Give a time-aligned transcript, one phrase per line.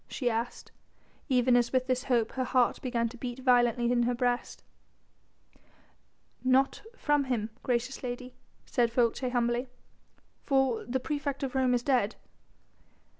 [0.07, 0.71] she asked,
[1.29, 4.63] even as with this hope her heart began to beat violently in her breast.
[6.43, 8.33] "Not from him, gracious lady,"
[8.65, 9.67] said Folces humbly,
[10.43, 12.15] "for the praefect of Rome is dead."